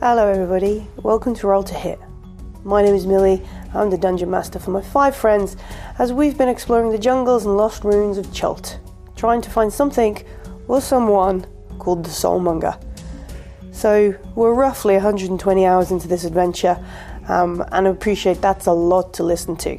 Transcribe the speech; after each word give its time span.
Hello, 0.00 0.28
everybody. 0.28 0.86
Welcome 0.96 1.34
to 1.36 1.46
Roll 1.46 1.62
to 1.62 1.72
Hit. 1.72 1.98
My 2.64 2.82
name 2.82 2.94
is 2.94 3.06
Millie. 3.06 3.42
I'm 3.72 3.88
the 3.88 3.96
dungeon 3.96 4.30
master 4.30 4.58
for 4.58 4.70
my 4.70 4.82
five 4.82 5.16
friends 5.16 5.56
as 5.98 6.12
we've 6.12 6.36
been 6.36 6.50
exploring 6.50 6.92
the 6.92 6.98
jungles 6.98 7.46
and 7.46 7.56
lost 7.56 7.82
ruins 7.82 8.18
of 8.18 8.30
Chult, 8.30 8.78
trying 9.16 9.40
to 9.40 9.48
find 9.48 9.72
something 9.72 10.22
or 10.68 10.82
someone 10.82 11.46
called 11.78 12.04
the 12.04 12.10
Soulmonger. 12.10 12.78
So, 13.72 14.14
we're 14.34 14.52
roughly 14.52 14.92
120 14.92 15.64
hours 15.64 15.90
into 15.90 16.06
this 16.08 16.24
adventure, 16.24 16.78
um, 17.28 17.64
and 17.72 17.88
I 17.88 17.90
appreciate 17.90 18.42
that's 18.42 18.66
a 18.66 18.72
lot 18.72 19.14
to 19.14 19.22
listen 19.22 19.56
to. 19.56 19.78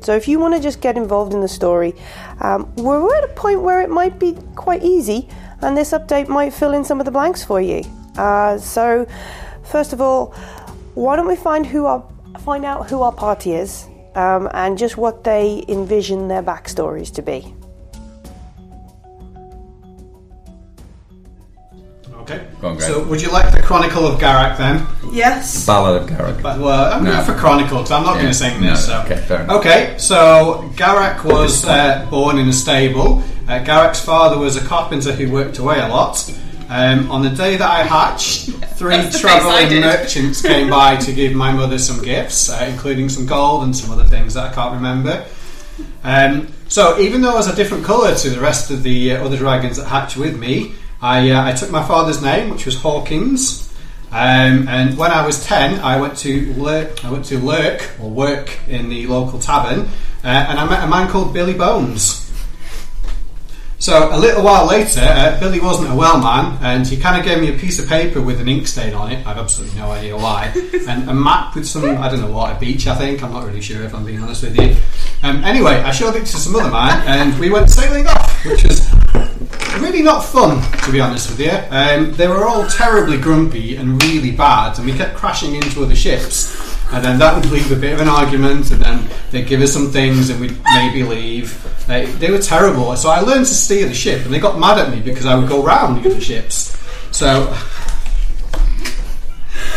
So, 0.00 0.14
if 0.14 0.28
you 0.28 0.38
want 0.38 0.54
to 0.54 0.60
just 0.60 0.80
get 0.80 0.96
involved 0.96 1.34
in 1.34 1.40
the 1.40 1.48
story, 1.48 1.92
um, 2.40 2.72
we're 2.76 3.12
at 3.16 3.24
a 3.24 3.34
point 3.34 3.62
where 3.62 3.82
it 3.82 3.90
might 3.90 4.20
be 4.20 4.38
quite 4.54 4.84
easy, 4.84 5.28
and 5.60 5.76
this 5.76 5.90
update 5.90 6.28
might 6.28 6.52
fill 6.52 6.72
in 6.72 6.84
some 6.84 7.00
of 7.00 7.04
the 7.04 7.10
blanks 7.10 7.42
for 7.42 7.60
you. 7.60 7.82
Uh, 8.16 8.56
so, 8.58 9.06
first 9.70 9.92
of 9.92 10.00
all, 10.00 10.28
why 10.94 11.16
don't 11.16 11.28
we 11.28 11.36
find 11.36 11.66
who 11.66 11.86
our 11.86 12.02
find 12.40 12.64
out 12.64 12.88
who 12.90 13.02
our 13.02 13.12
party 13.12 13.52
is 13.52 13.86
um, 14.14 14.48
and 14.52 14.76
just 14.78 14.96
what 14.96 15.24
they 15.24 15.64
envision 15.68 16.28
their 16.28 16.42
backstories 16.42 17.12
to 17.14 17.22
be. 17.22 17.54
Okay. 22.22 22.44
On, 22.62 22.80
so, 22.80 23.04
would 23.04 23.22
you 23.22 23.30
like 23.30 23.52
the 23.52 23.62
Chronicle 23.62 24.04
of 24.06 24.18
Garak 24.18 24.58
then? 24.58 24.84
Yes. 25.12 25.64
Ballad 25.64 26.02
of 26.02 26.08
Garak. 26.08 26.42
But, 26.42 26.58
well, 26.58 26.92
I'm 26.92 27.04
No. 27.04 27.12
going 27.12 27.24
for 27.24 27.34
Chronicle 27.34 27.78
because 27.78 27.92
I'm 27.92 28.02
not 28.04 28.14
going 28.14 28.26
to 28.26 28.34
sing 28.34 28.60
No, 28.60 28.70
this. 28.70 28.86
so. 28.86 29.00
okay, 29.04 29.16
fair 29.16 29.42
enough. 29.42 29.56
Okay, 29.58 29.94
so 29.98 30.68
Garak 30.74 31.22
was 31.24 31.64
uh, 31.64 32.04
born 32.10 32.38
in 32.38 32.48
a 32.48 32.52
stable. 32.52 33.22
Uh, 33.46 33.60
Garak's 33.62 34.04
father 34.04 34.38
was 34.38 34.56
a 34.56 34.60
carpenter 34.64 35.12
who 35.12 35.30
worked 35.30 35.58
away 35.58 35.78
a 35.78 35.86
lot. 35.88 36.16
Um, 36.68 37.10
on 37.12 37.22
the 37.22 37.30
day 37.30 37.56
that 37.56 37.70
I 37.70 37.82
hatched, 37.82 38.50
three 38.76 38.96
That's 38.96 39.20
the 39.20 39.28
face 39.28 39.40
I 39.40 39.40
travelling 39.40 39.80
merchants 39.80 40.42
came 40.42 40.68
by 40.68 40.96
to 40.96 41.12
give 41.12 41.32
my 41.32 41.52
mother 41.52 41.78
some 41.78 42.02
gifts, 42.02 42.50
uh, 42.50 42.66
including 42.68 43.08
some 43.08 43.24
gold 43.24 43.62
and 43.62 43.76
some 43.76 43.90
other 43.92 44.04
things 44.04 44.34
that 44.34 44.50
I 44.50 44.54
can't 44.54 44.74
remember. 44.74 45.24
Um, 46.02 46.48
so 46.68 46.98
even 46.98 47.20
though 47.20 47.32
I 47.32 47.36
was 47.36 47.48
a 47.48 47.54
different 47.54 47.84
colour 47.84 48.14
to 48.16 48.30
the 48.30 48.40
rest 48.40 48.70
of 48.70 48.82
the 48.82 49.12
uh, 49.12 49.24
other 49.24 49.36
dragons 49.36 49.76
that 49.76 49.86
hatched 49.86 50.16
with 50.16 50.38
me, 50.38 50.74
I, 51.00 51.30
uh, 51.30 51.44
I 51.44 51.52
took 51.52 51.70
my 51.70 51.86
father's 51.86 52.20
name, 52.20 52.50
which 52.50 52.66
was 52.66 52.76
Hawkins. 52.76 53.72
Um, 54.10 54.66
and 54.68 54.96
when 54.96 55.10
I 55.12 55.24
was 55.24 55.44
ten, 55.44 55.78
I 55.80 56.00
went 56.00 56.16
to 56.18 56.52
lurk, 56.54 57.04
I 57.04 57.10
went 57.10 57.26
to 57.26 57.38
lurk 57.38 57.90
or 58.00 58.10
work 58.10 58.58
in 58.68 58.88
the 58.88 59.06
local 59.06 59.38
tavern, 59.38 59.88
uh, 60.24 60.26
and 60.26 60.58
I 60.58 60.68
met 60.68 60.82
a 60.82 60.86
man 60.86 61.08
called 61.08 61.32
Billy 61.34 61.54
Bones. 61.54 62.25
So 63.78 64.08
a 64.10 64.16
little 64.18 64.42
while 64.42 64.66
later, 64.66 65.00
uh, 65.02 65.38
Billy 65.38 65.60
wasn't 65.60 65.92
a 65.92 65.94
well 65.94 66.18
man, 66.18 66.58
and 66.62 66.86
he 66.86 66.96
kind 66.96 67.18
of 67.18 67.24
gave 67.24 67.40
me 67.40 67.54
a 67.54 67.58
piece 67.58 67.78
of 67.78 67.86
paper 67.88 68.22
with 68.22 68.40
an 68.40 68.48
ink 68.48 68.66
stain 68.66 68.94
on 68.94 69.12
it. 69.12 69.26
I've 69.26 69.36
absolutely 69.36 69.78
no 69.78 69.90
idea 69.90 70.16
why, 70.16 70.50
and 70.88 71.08
a 71.10 71.14
map 71.14 71.54
with 71.54 71.66
some 71.66 71.84
I 71.84 72.08
don't 72.08 72.22
know 72.22 72.30
what 72.30 72.56
a 72.56 72.58
beach. 72.58 72.86
I 72.86 72.94
think 72.94 73.22
I'm 73.22 73.32
not 73.32 73.44
really 73.44 73.60
sure 73.60 73.82
if 73.82 73.94
I'm 73.94 74.04
being 74.04 74.22
honest 74.22 74.42
with 74.44 74.58
you. 74.58 74.76
Um, 75.22 75.44
anyway, 75.44 75.74
I 75.74 75.90
showed 75.90 76.16
it 76.16 76.20
to 76.20 76.36
some 76.38 76.56
other 76.56 76.70
man, 76.70 77.06
and 77.06 77.38
we 77.38 77.50
went 77.50 77.68
sailing 77.68 78.06
off, 78.06 78.44
which 78.46 78.64
was 78.64 78.90
really 79.78 80.02
not 80.02 80.24
fun 80.24 80.62
to 80.84 80.90
be 80.90 81.00
honest 81.00 81.28
with 81.30 81.40
you. 81.40 81.52
Um, 81.70 82.12
they 82.14 82.28
were 82.28 82.46
all 82.46 82.66
terribly 82.66 83.18
grumpy 83.18 83.76
and 83.76 84.02
really 84.02 84.30
bad, 84.30 84.78
and 84.78 84.86
we 84.86 84.94
kept 84.94 85.16
crashing 85.16 85.54
into 85.54 85.82
other 85.82 85.96
ships. 85.96 86.75
And 86.92 87.04
then 87.04 87.18
that 87.18 87.34
would 87.34 87.50
leave 87.50 87.70
a 87.72 87.76
bit 87.76 87.92
of 87.94 88.00
an 88.00 88.08
argument, 88.08 88.70
and 88.70 88.80
then 88.80 89.08
they'd 89.30 89.46
give 89.46 89.60
us 89.60 89.72
some 89.72 89.90
things, 89.90 90.30
and 90.30 90.40
we'd 90.40 90.56
maybe 90.64 91.02
leave. 91.02 91.62
They, 91.86 92.06
they 92.06 92.30
were 92.30 92.38
terrible. 92.38 92.94
So 92.96 93.10
I 93.10 93.20
learned 93.20 93.46
to 93.46 93.54
steer 93.54 93.88
the 93.88 93.94
ship, 93.94 94.24
and 94.24 94.32
they 94.32 94.38
got 94.38 94.58
mad 94.58 94.78
at 94.78 94.90
me 94.90 95.00
because 95.00 95.26
I 95.26 95.34
would 95.34 95.48
go 95.48 95.64
round 95.64 96.02
the 96.02 96.10
other 96.10 96.20
ships. 96.20 96.76
So 97.10 97.52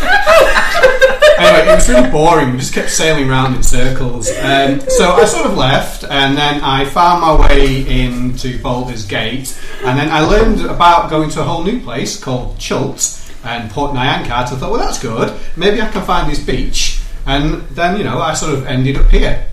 anyway, 1.40 1.72
it 1.72 1.74
was 1.74 1.88
really 1.88 2.10
boring. 2.10 2.52
We 2.52 2.58
just 2.58 2.74
kept 2.74 2.90
sailing 2.90 3.30
around 3.30 3.54
in 3.54 3.62
circles. 3.62 4.28
Um, 4.38 4.80
so 4.80 5.12
I 5.12 5.24
sort 5.24 5.46
of 5.46 5.56
left, 5.56 6.04
and 6.04 6.36
then 6.36 6.60
I 6.62 6.84
found 6.84 7.22
my 7.22 7.48
way 7.48 8.04
into 8.04 8.60
Baldur's 8.62 9.06
Gate, 9.06 9.58
and 9.84 9.98
then 9.98 10.10
I 10.10 10.20
learned 10.20 10.64
about 10.66 11.10
going 11.10 11.30
to 11.30 11.40
a 11.40 11.44
whole 11.44 11.64
new 11.64 11.80
place 11.80 12.22
called 12.22 12.58
Chult 12.58 13.16
and 13.44 13.70
Port 13.70 13.92
Nyancat. 13.92 14.30
I 14.30 14.44
thought, 14.44 14.70
well, 14.70 14.80
that's 14.80 15.00
good. 15.00 15.38
Maybe 15.56 15.80
I 15.80 15.88
can 15.90 16.04
find 16.04 16.30
this 16.30 16.44
beach, 16.44 16.99
and 17.30 17.62
then 17.76 17.96
you 17.98 18.04
know 18.04 18.18
I 18.20 18.34
sort 18.34 18.52
of 18.54 18.66
ended 18.66 18.96
up 18.96 19.08
here. 19.10 19.46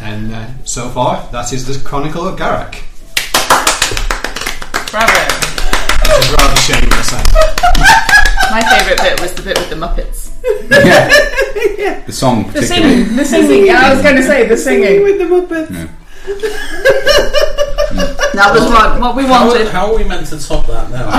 And 0.00 0.32
uh, 0.34 0.46
so 0.64 0.88
far, 0.90 1.26
that 1.32 1.52
is 1.52 1.64
the 1.66 1.82
Chronicle 1.88 2.26
of 2.28 2.38
Garak. 2.38 2.82
Bravo. 4.90 5.22
It's 6.18 6.30
rather 6.36 6.60
shameless. 6.60 7.12
I- 7.12 7.24
My 8.50 8.62
favourite 8.70 9.00
bit 9.02 9.20
was 9.20 9.32
the 9.34 9.42
bit 9.42 9.58
with 9.58 9.70
the 9.70 9.76
Muppets. 9.76 10.30
yeah. 11.78 12.00
The 12.06 12.12
song, 12.12 12.46
The 12.48 12.60
particularly. 12.60 13.04
singing, 13.04 13.16
the 13.16 13.24
singing. 13.24 13.70
I 13.70 13.92
was 13.92 14.02
going 14.02 14.16
to 14.16 14.22
say 14.22 14.46
the 14.46 14.56
singing. 14.56 15.02
With 15.02 15.18
the 15.18 15.24
Muppets. 15.24 15.90
That 18.36 18.52
was 18.52 18.64
what, 18.68 19.00
what 19.00 19.16
we 19.16 19.24
How, 19.24 19.46
wanted. 19.48 19.68
how 19.68 19.90
are 19.92 19.96
we 19.96 20.04
meant 20.04 20.26
to 20.28 20.38
top 20.38 20.66
that 20.66 20.90
now? 20.90 21.08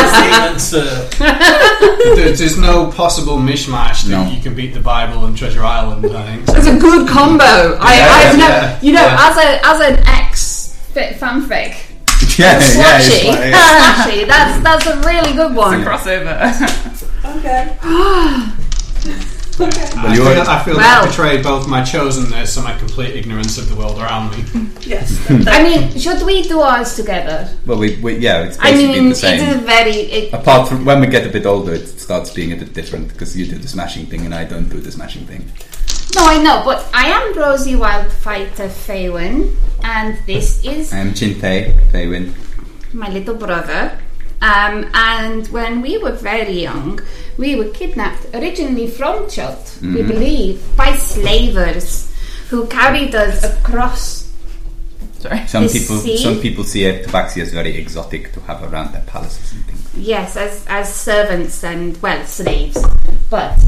Is 0.00 0.12
he 0.16 0.28
meant 0.40 0.58
to? 0.70 2.16
There- 2.16 2.32
There's 2.34 2.56
no 2.58 2.90
possible 2.90 3.36
mishmash 3.36 4.04
that 4.04 4.10
No. 4.10 4.30
you 4.30 4.40
can 4.42 4.54
beat 4.54 4.72
the 4.74 4.80
Bible 4.80 5.26
and 5.26 5.36
Treasure 5.36 5.62
Island. 5.64 6.06
I 6.06 6.36
think. 6.36 6.48
It's 6.56 6.66
a 6.66 6.78
good 6.78 7.06
combo. 7.08 7.44
I, 7.44 7.96
Yeah, 7.96 8.08
I've 8.08 8.38
yeah, 8.38 8.48
never, 8.48 8.78
you 8.86 8.92
know, 8.92 9.02
Yeah. 9.04 9.28
as 9.30 9.36
a 9.36 9.66
as 9.66 9.80
an 9.80 10.08
ex 10.08 10.76
fanfic. 10.94 11.76
yeah, 12.38 12.52
yeah, 12.52 12.58
it's 12.58 12.76
like- 12.76 13.38
yeah. 13.50 14.04
slashy. 14.06 14.26
That's 14.26 14.62
that's 14.64 14.86
a 14.86 14.96
really 15.06 15.32
good 15.34 15.54
one. 15.54 15.80
A 15.82 15.84
crossover. 15.84 17.06
Okay. 17.36 17.76
I 19.62 20.14
you're- 20.14 20.34
feel, 20.34 20.42
I 20.42 20.62
feel 20.64 20.76
Well- 20.76 21.02
that 21.02 21.08
betrayed 21.08 21.42
both 21.42 21.66
my 21.68 21.82
chosenness 21.82 22.56
and 22.56 22.64
my 22.64 22.76
complete 22.78 23.14
ignorance 23.16 23.58
of 23.58 23.68
the 23.68 23.74
world 23.74 23.98
around 23.98 24.30
me. 24.32 24.66
Yes. 24.86 25.20
I 25.46 25.62
mean, 25.62 25.96
should 25.98 26.22
we 26.22 26.42
do 26.42 26.60
ours 26.62 26.96
together? 26.96 27.48
Well, 27.66 27.78
we, 27.78 27.96
we, 28.00 28.16
yeah, 28.16 28.42
it's 28.44 28.58
I 28.58 28.72
basically 28.72 28.94
mean, 28.94 29.04
the 29.04 29.10
it 29.10 29.14
same. 29.16 29.48
is 29.48 29.56
very. 29.62 29.90
It, 29.92 30.32
Apart 30.32 30.68
from 30.68 30.84
when 30.86 31.00
we 31.00 31.06
get 31.06 31.24
a 31.26 31.28
bit 31.28 31.44
older, 31.46 31.74
it 31.74 31.86
starts 31.86 32.30
being 32.32 32.52
a 32.52 32.56
bit 32.56 32.72
different 32.72 33.08
because 33.08 33.36
you 33.36 33.46
do 33.46 33.56
the 33.58 33.68
smashing 33.68 34.06
thing 34.06 34.24
and 34.24 34.34
I 34.34 34.44
don't 34.44 34.68
do 34.70 34.80
the 34.80 34.90
smashing 34.90 35.26
thing. 35.26 35.44
no, 36.16 36.24
I 36.24 36.42
know, 36.42 36.62
but 36.64 36.84
I 36.94 37.06
am 37.08 37.36
Rosie 37.38 37.74
Wildfighter 37.74 38.68
Faywin, 38.86 39.54
and 39.84 40.18
this 40.26 40.64
is 40.64 40.92
I 40.92 40.98
am 40.98 41.10
Chintay, 41.12 41.78
Faywin. 41.92 42.32
my 42.94 43.08
little 43.10 43.34
brother. 43.36 43.96
Um, 44.42 44.90
and 44.94 45.46
when 45.48 45.82
we 45.82 45.98
were 45.98 46.12
very 46.12 46.62
young, 46.62 46.98
we 47.40 47.56
were 47.56 47.70
kidnapped 47.70 48.26
originally 48.34 48.86
from 48.86 49.28
Chult, 49.28 49.78
we 49.80 50.02
believe, 50.02 50.62
by 50.76 50.94
slavers 50.94 52.14
who 52.50 52.66
carried 52.66 53.14
us 53.14 53.42
across. 53.42 54.30
Sorry. 55.20 55.46
Some 55.46 55.66
the 55.66 55.72
people, 55.72 55.96
sea. 55.96 56.18
some 56.18 56.38
people 56.40 56.64
see 56.64 56.84
it, 56.84 57.06
Tabaxi 57.06 57.40
as 57.40 57.52
very 57.52 57.76
exotic 57.76 58.32
to 58.34 58.40
have 58.40 58.62
around 58.62 58.92
their 58.92 59.02
palaces 59.02 59.52
and 59.52 59.64
things. 59.64 59.94
Yes, 59.96 60.36
as 60.36 60.66
as 60.68 60.94
servants 60.94 61.64
and 61.64 62.00
well 62.02 62.24
slaves, 62.26 62.78
but 63.30 63.58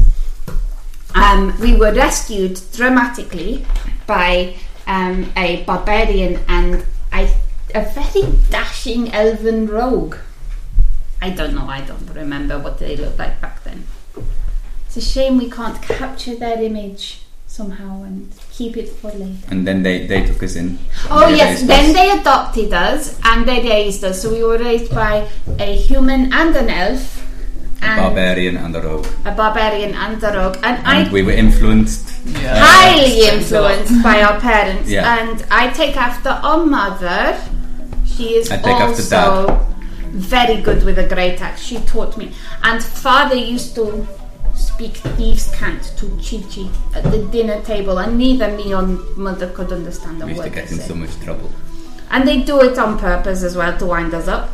um, 1.15 1.53
we 1.59 1.75
were 1.75 1.93
rescued 1.93 2.61
dramatically 2.73 3.65
by 4.05 4.55
um, 4.87 5.31
a 5.35 5.63
barbarian 5.63 6.39
and 6.47 6.85
I, 7.11 7.33
a 7.73 7.85
very 7.85 8.31
dashing 8.49 9.11
elven 9.13 9.67
rogue. 9.67 10.15
I 11.25 11.29
don't 11.37 11.53
know. 11.57 11.67
I 11.67 11.81
don't 11.89 12.07
remember 12.23 12.55
what 12.65 12.75
they 12.79 12.93
looked 12.97 13.17
like 13.23 13.35
back 13.41 13.63
then. 13.63 13.79
It's 14.87 14.97
a 14.97 15.01
shame 15.15 15.37
we 15.37 15.49
can't 15.49 15.79
capture 15.81 16.35
their 16.35 16.61
image 16.61 17.03
somehow 17.47 17.91
and 18.03 18.31
keep 18.51 18.75
it 18.81 18.89
for 18.89 19.11
later. 19.11 19.47
And 19.51 19.65
then 19.67 19.83
they, 19.83 20.05
they 20.07 20.25
took 20.25 20.41
us 20.43 20.55
in. 20.55 20.77
Oh 21.09 21.29
They 21.29 21.37
yes, 21.37 21.63
then 21.73 21.85
us. 21.89 21.93
they 21.97 22.07
adopted 22.19 22.73
us 22.73 23.19
and 23.23 23.47
they 23.47 23.59
raised 23.75 24.03
us. 24.03 24.21
So 24.21 24.31
we 24.33 24.43
were 24.43 24.57
raised 24.57 24.91
by 24.93 25.15
a 25.59 25.75
human 25.87 26.33
and 26.33 26.55
an 26.55 26.69
elf, 26.69 27.03
and 27.81 27.99
Barbarian 28.01 28.57
and 28.57 28.75
a 28.75 28.81
rogue. 28.81 29.07
a 29.25 29.31
barbarian 29.31 29.93
and 29.93 30.21
a 30.23 30.31
rogue, 30.37 30.57
and, 30.63 30.77
And 30.91 31.07
I 31.09 31.11
we 31.11 31.21
were 31.23 31.31
influenced. 31.45 32.05
highly 32.35 33.27
influenced 33.29 34.01
by 34.03 34.21
our 34.23 34.39
parents. 34.41 34.89
Yeah. 34.89 35.17
And 35.19 35.45
I 35.51 35.69
take 35.71 35.95
after 35.95 36.29
our 36.29 36.65
mother. 36.65 37.39
She 38.05 38.35
is 38.35 38.51
I 38.51 38.57
take 38.57 38.79
after 38.87 39.15
also 39.15 39.72
very 40.13 40.61
good 40.61 40.83
with 40.83 40.99
a 40.99 41.07
great 41.07 41.41
axe. 41.41 41.61
She 41.61 41.77
taught 41.79 42.17
me. 42.17 42.31
And 42.63 42.83
father 42.83 43.35
used 43.35 43.75
to 43.75 44.07
speak 44.55 44.97
thieves' 45.17 45.53
cant 45.55 45.83
to 45.97 46.05
Chi 46.17 46.43
Chi 46.53 46.69
at 46.95 47.03
the 47.11 47.25
dinner 47.31 47.61
table, 47.63 47.97
and 47.99 48.17
neither 48.17 48.49
me 48.55 48.73
or 48.73 48.83
mother 49.17 49.49
could 49.49 49.71
understand 49.71 50.21
a 50.21 50.25
We 50.25 50.33
used 50.33 50.43
to 50.43 50.49
word 50.49 50.55
they 50.55 50.61
get 50.61 50.71
in 50.71 50.77
said 50.77 50.87
so 50.87 50.95
much 50.95 51.19
trouble. 51.21 51.51
and 52.11 52.27
they 52.27 52.41
do 52.43 52.61
it 52.61 52.77
on 52.77 52.99
purpose 52.99 53.41
as 53.43 53.57
well 53.57 53.75
to 53.79 53.85
wind 53.85 54.13
us 54.13 54.27
up. 54.27 54.49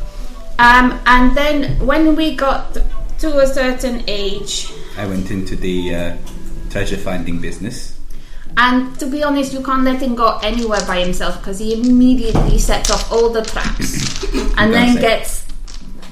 Um, 0.57 0.99
and 1.05 1.35
then 1.35 1.85
when 1.85 2.15
we 2.15 2.35
got 2.35 2.77
to 3.19 3.37
a 3.39 3.47
certain 3.47 4.03
age, 4.07 4.71
I 4.97 5.05
went 5.07 5.29
into 5.31 5.55
the 5.57 5.95
uh, 5.95 6.17
treasure 6.69 6.97
finding 6.97 7.39
business. 7.41 7.99
and 8.57 8.97
to 8.99 9.05
be 9.05 9.23
honest, 9.23 9.51
you 9.53 9.61
can't 9.63 9.83
let 9.83 10.01
him 10.01 10.15
go 10.15 10.37
anywhere 10.43 10.81
by 10.87 10.99
himself 10.99 11.37
because 11.39 11.59
he 11.59 11.73
immediately 11.73 12.57
sets 12.57 12.89
off 12.91 13.11
all 13.11 13.29
the 13.29 13.41
traps, 13.43 14.23
and 14.57 14.71
Don't 14.71 14.71
then 14.71 14.95
say. 14.95 15.01
gets 15.01 15.45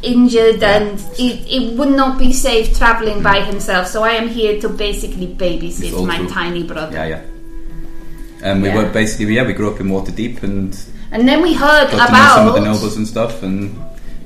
injured 0.03 0.61
and 0.63 0.99
it, 1.17 1.45
it 1.47 1.77
would 1.77 1.89
not 1.95 2.17
be 2.19 2.31
safe 2.33 2.77
traveling 2.77 3.21
by 3.23 3.41
himself. 3.41 3.87
So 3.87 4.03
I 4.03 4.11
am 4.11 4.27
here 4.27 4.59
to 4.61 4.69
basically 4.69 5.25
It's 5.31 5.41
babysit 5.41 5.93
all 5.97 6.05
my 6.05 6.17
true. 6.17 6.29
tiny 6.29 6.63
brother. 6.63 6.93
Yeah, 6.93 7.07
yeah. 7.07 7.21
And 8.43 8.61
we 8.61 8.69
Yeah. 8.69 8.75
were 8.83 8.89
basically 8.89 9.33
yeah 9.35 9.43
we 9.45 9.53
grew 9.53 9.71
up 9.73 9.79
in 9.79 9.87
Waterdeep 9.87 10.43
and 10.43 10.77
And 11.11 11.27
then 11.27 11.41
we 11.41 11.53
heard 11.53 11.89
got 11.91 12.07
to 12.07 12.13
know 12.13 12.33
some 12.35 12.47
of 12.47 12.53
the 12.53 12.61
about 12.61 12.73
nobles 12.75 12.97
and 12.97 13.07
stuff 13.07 13.41
and 13.43 13.75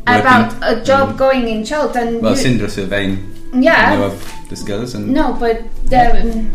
about 0.07 0.53
working- 0.53 0.63
a 0.81 0.83
job 0.83 1.17
going 1.17 1.47
in 1.47 1.63
Chult 1.63 1.95
and 1.95 2.21
Well, 2.21 2.35
you- 2.35 2.43
Syndra 2.43 2.67
Silvane 2.69 3.17
yeah. 3.53 3.95
knew 3.95 4.03
of 4.03 4.15
the 4.49 4.55
skills 4.55 4.95
and 4.95 5.13
No, 5.13 5.33
but 5.39 5.61
um, 5.93 6.51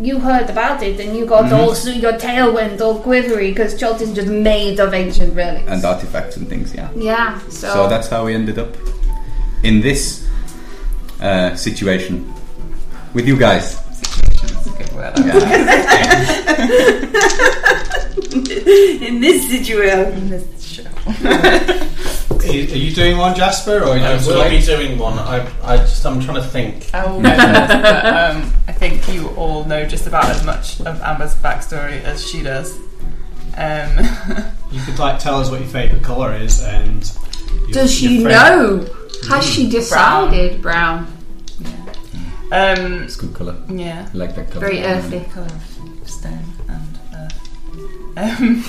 you 0.00 0.18
heard 0.20 0.48
about 0.48 0.82
it 0.82 1.00
and 1.00 1.16
you 1.16 1.26
got 1.26 1.44
Mhm. 1.44 1.58
all 1.58 1.74
so 1.74 1.90
your 1.90 2.12
tail 2.18 2.52
went 2.52 2.80
all 2.80 2.98
quivery 3.00 3.48
because 3.50 3.74
Chult 3.76 4.00
is 4.00 4.12
just 4.12 4.28
made 4.28 4.78
of 4.80 4.94
ancient 4.94 5.34
relics. 5.34 5.68
and 5.68 5.84
artifacts 5.84 6.36
and 6.36 6.48
things. 6.48 6.72
Yeah. 6.74 6.88
yeah, 6.96 7.38
so, 7.48 7.68
So 7.74 7.88
that's 7.88 8.08
how 8.08 8.24
we 8.26 8.34
ended 8.34 8.58
up 8.58 8.76
in 9.64 9.80
this 9.80 10.24
uh, 11.20 11.54
situation 11.56 12.32
with 13.14 13.26
you 13.26 13.36
guys. 13.36 13.76
Situation's 14.02 14.66
a 14.70 14.70
good 14.78 14.92
word. 14.94 15.14
In 19.02 19.20
this 19.20 19.48
situation. 19.48 20.12
In 20.12 20.28
this 20.30 20.44
show. 20.62 20.82
Are 22.48 22.52
you, 22.52 22.72
are 22.72 22.76
you 22.76 22.94
doing 22.94 23.16
one, 23.18 23.34
Jasper, 23.36 23.78
or 23.82 23.88
are 23.90 23.96
you 23.98 24.04
I 24.04 24.16
doing 24.16 24.26
will 24.26 24.40
something? 24.42 24.60
be 24.60 24.64
doing 24.66 24.98
one. 24.98 25.18
I, 25.18 25.46
I 25.62 25.76
just, 25.78 26.04
I'm 26.06 26.20
trying 26.20 26.36
to 26.42 26.48
think. 26.48 26.92
I 26.94 27.06
will 27.06 27.20
go 27.20 27.28
first, 27.28 27.68
but 27.68 28.06
um, 28.06 28.52
I 28.66 28.72
think 28.72 29.06
you 29.08 29.28
all 29.30 29.64
know 29.64 29.84
just 29.86 30.06
about 30.06 30.24
as 30.26 30.44
much 30.44 30.80
of 30.80 31.00
Amber's 31.02 31.34
backstory 31.36 32.02
as 32.04 32.26
she 32.28 32.42
does. 32.42 32.76
Um, 33.56 33.90
You 34.70 34.82
could 34.82 34.98
like 34.98 35.18
tell 35.18 35.40
us 35.40 35.48
what 35.50 35.60
your 35.60 35.68
favourite 35.70 36.04
colour 36.04 36.34
is, 36.36 36.60
and 36.62 37.10
your- 37.62 37.70
does 37.72 37.90
she 37.94 38.18
favourite- 38.18 38.34
know? 38.34 38.86
Has 39.30 39.46
she 39.50 39.66
decided 39.70 40.60
brown? 40.60 41.06
um, 42.52 43.04
It's 43.04 43.16
a 43.16 43.20
good 43.20 43.32
colour. 43.34 43.56
yeah, 43.70 44.06
I 44.12 44.16
like 44.16 44.34
that 44.34 44.50
colour. 44.50 44.60
Very 44.66 44.84
earthy. 44.84 45.24
colour 45.32 45.46
of 45.46 45.62
stone 46.08 46.44
and 46.68 46.98
earth. 47.14 47.34
Um, 48.18 48.62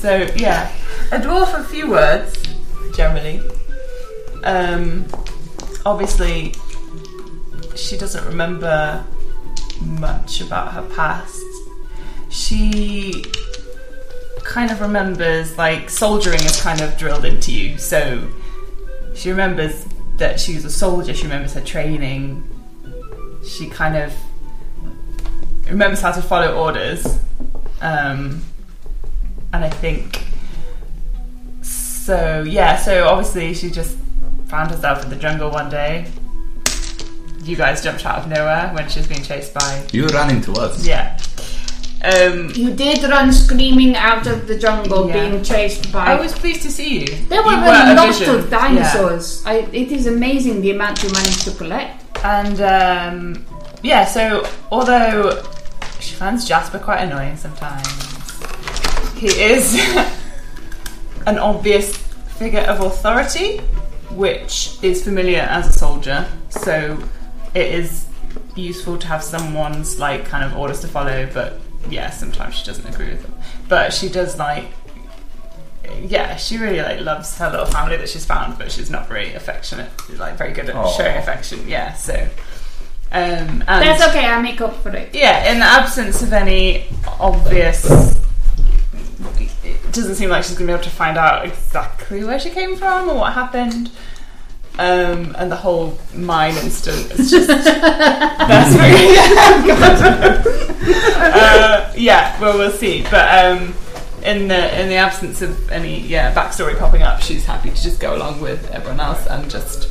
so 0.00 0.26
yeah, 0.36 0.70
a 1.12 1.18
dwarf. 1.18 1.58
A 1.58 1.64
few 1.64 1.90
words 1.90 2.42
generally. 2.94 3.40
Um, 4.44 5.06
obviously, 5.84 6.54
she 7.74 7.96
doesn't 7.96 8.24
remember 8.26 9.04
much 9.82 10.40
about 10.40 10.72
her 10.72 10.82
past. 10.94 11.42
She 12.28 13.24
kind 14.44 14.70
of 14.70 14.80
remembers 14.80 15.58
like 15.58 15.90
soldiering 15.90 16.40
is 16.40 16.60
kind 16.60 16.80
of 16.80 16.96
drilled 16.96 17.24
into 17.24 17.52
you. 17.52 17.78
So 17.78 18.26
she 19.14 19.30
remembers 19.30 19.86
that 20.16 20.40
she 20.40 20.54
was 20.54 20.64
a 20.64 20.70
soldier. 20.70 21.14
She 21.14 21.24
remembers 21.24 21.54
her 21.54 21.60
training. 21.60 22.42
She 23.44 23.68
kind 23.68 23.96
of 23.96 24.12
remembers 25.68 26.00
how 26.00 26.12
to 26.12 26.22
follow 26.22 26.56
orders. 26.56 27.18
Um, 27.80 28.42
and 29.52 29.64
I 29.64 29.70
think 29.70 30.25
so. 32.06 32.42
Yeah. 32.46 32.76
So 32.76 33.08
obviously 33.08 33.52
she 33.54 33.70
just 33.70 33.96
found 34.46 34.70
herself 34.70 35.02
in 35.04 35.10
the 35.10 35.16
jungle 35.16 35.50
one 35.50 35.68
day. 35.70 36.06
You 37.42 37.56
guys 37.56 37.82
jumped 37.82 38.04
out 38.06 38.18
of 38.20 38.28
nowhere 38.28 38.70
when 38.74 38.88
she 38.88 38.98
was 39.00 39.08
being 39.08 39.22
chased 39.22 39.54
by. 39.54 39.86
You 39.92 40.06
ran 40.08 40.30
into 40.36 40.52
us. 40.52 40.84
Yeah. 40.86 41.18
Um, 42.04 42.50
You 42.54 42.70
did 42.74 43.02
run 43.04 43.32
screaming 43.32 43.96
out 43.96 44.26
of 44.26 44.46
the 44.46 44.56
jungle, 44.58 45.08
Yeah. 45.08 45.14
being 45.28 45.42
chased 45.42 45.92
by. 45.92 46.04
I 46.12 46.20
was 46.20 46.32
pleased 46.32 46.62
to 46.62 46.70
see 46.70 47.00
you. 47.00 47.06
there 47.28 47.42
were 47.42 47.52
You 47.52 47.58
a 47.58 47.94
lot 47.94 48.08
vision. 48.14 48.34
of 48.34 48.50
dinosaurs. 48.50 49.42
I, 49.46 49.54
it 49.72 49.90
is 49.92 50.06
amazing 50.06 50.60
the 50.60 50.70
amount 50.72 51.02
you 51.02 51.10
managed 51.10 51.42
to 51.44 51.52
collect. 51.52 52.02
And 52.24 52.60
um, 52.60 53.44
yeah, 53.82 54.04
so 54.04 54.46
although 54.70 55.42
she 56.00 56.14
finds 56.14 56.44
Jasper 56.46 56.78
quite 56.78 57.00
annoying 57.06 57.36
sometimes, 57.36 57.86
he 59.16 59.28
is 59.28 59.64
an 61.26 61.38
obvious 61.38 61.96
figure 62.38 62.60
of 62.60 62.80
authority, 62.80 63.58
which 64.10 64.78
is 64.82 65.02
familiar 65.04 65.40
as 65.40 65.68
a 65.68 65.72
soldier. 65.72 66.26
So 66.50 66.98
it 67.54 67.66
is 67.74 68.06
useful 68.54 68.98
to 68.98 69.06
have 69.08 69.22
someone's 69.22 69.98
like 69.98 70.24
kind 70.24 70.44
of 70.44 70.56
orders 70.56 70.80
to 70.80 70.88
follow. 70.88 71.28
But 71.32 71.58
yeah, 71.90 72.10
sometimes 72.10 72.54
she 72.56 72.64
doesn't 72.66 72.86
agree 72.92 73.10
with 73.10 73.22
them. 73.22 73.34
But 73.68 73.92
she 73.92 74.08
does 74.08 74.38
like. 74.38 74.66
Yeah, 76.02 76.34
she 76.36 76.58
really 76.58 76.80
like 76.82 77.00
loves 77.00 77.38
her 77.38 77.48
little 77.48 77.66
family 77.66 77.96
that 77.96 78.08
she's 78.08 78.24
found, 78.24 78.58
but 78.58 78.72
she's 78.72 78.90
not 78.90 79.06
very 79.06 79.34
affectionate. 79.34 79.88
She's 80.06 80.18
like 80.18 80.36
very 80.36 80.52
good 80.52 80.68
at 80.68 80.74
Aw. 80.74 80.90
showing 80.90 81.16
affection. 81.16 81.66
Yeah, 81.68 81.92
so 81.94 82.28
um, 83.12 83.62
and 83.62 83.62
That's 83.66 84.02
okay, 84.08 84.26
I 84.26 84.42
make 84.42 84.60
up 84.60 84.82
for 84.82 84.90
it. 84.90 85.14
yeah, 85.14 85.52
in 85.52 85.60
the 85.60 85.64
absence 85.64 86.22
of 86.22 86.32
any 86.32 86.86
obvious, 87.20 87.84
it 87.84 88.25
doesn't 89.96 90.14
seem 90.16 90.30
like 90.30 90.44
she's 90.44 90.56
going 90.56 90.66
to 90.66 90.72
be 90.72 90.74
able 90.74 90.84
to 90.84 90.90
find 90.90 91.16
out 91.16 91.44
exactly 91.44 92.22
where 92.24 92.38
she 92.38 92.50
came 92.50 92.76
from 92.76 93.08
or 93.08 93.16
what 93.16 93.32
happened. 93.32 93.90
Um, 94.78 95.34
and 95.38 95.50
the 95.50 95.56
whole 95.56 95.98
mine 96.14 96.54
incident 96.56 97.18
is 97.18 97.30
just 97.30 97.46
that's 97.48 98.74
very 98.74 98.92
yeah, 99.66 101.32
uh, 101.34 101.94
yeah. 101.96 102.38
Well, 102.40 102.58
we'll 102.58 102.70
see. 102.70 103.02
But 103.04 103.44
um, 103.44 103.74
in 104.22 104.48
the 104.48 104.80
in 104.80 104.90
the 104.90 104.96
absence 104.96 105.40
of 105.40 105.70
any 105.70 106.00
yeah 106.00 106.34
backstory 106.34 106.78
popping 106.78 107.00
up, 107.02 107.22
she's 107.22 107.46
happy 107.46 107.70
to 107.70 107.82
just 107.82 108.00
go 108.00 108.14
along 108.16 108.42
with 108.42 108.70
everyone 108.70 109.00
else 109.00 109.26
and 109.26 109.50
just 109.50 109.90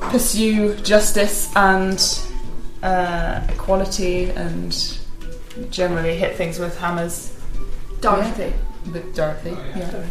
pursue 0.00 0.74
justice 0.76 1.50
and 1.56 2.20
uh, 2.82 3.40
equality 3.48 4.24
and 4.30 4.98
generally 5.70 6.16
hit 6.16 6.36
things 6.36 6.58
with 6.58 6.78
hammers 6.78 7.37
Dorothy. 8.00 8.52
with 8.92 9.14
Dorothy, 9.14 9.50
yeah, 9.76 10.04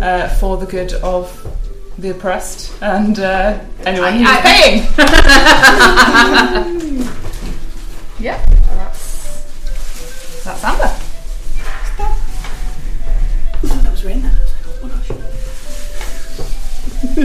Uh, 0.00 0.28
for 0.36 0.56
the 0.56 0.66
good 0.66 0.92
of 0.94 1.28
the 1.98 2.10
oppressed 2.10 2.72
and 2.82 3.18
uh, 3.18 3.58
anyone 3.84 4.14
who's 4.14 4.28
paying. 4.40 4.82
yeah, 8.20 8.44
that's 8.76 9.44
that's 10.44 10.64
Amber. 10.64 10.90
That 13.82 13.90
was 13.90 14.04
rain. 14.04 14.30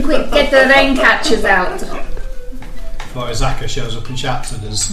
Quick, 0.04 0.30
get 0.30 0.50
the 0.50 0.68
rain 0.74 0.96
catchers 0.96 1.44
out. 1.44 1.80
Before 3.18 3.32
Azaka 3.32 3.68
shows 3.68 3.96
up 3.96 4.08
and 4.08 4.16
shouts 4.16 4.52
at 4.52 4.62
us. 4.62 4.92